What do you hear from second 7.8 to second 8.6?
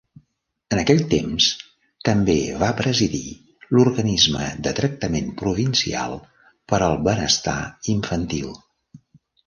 infantil.